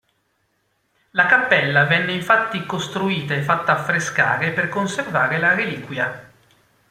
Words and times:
La 1.11 1.27
cappella 1.27 1.83
venne 1.85 2.13
infatti 2.13 2.65
costruita 2.65 3.35
e 3.35 3.43
fatta 3.43 3.73
affrescare 3.73 4.49
per 4.51 4.67
conservare 4.67 5.37
la 5.37 5.53
reliquia. 5.53 6.31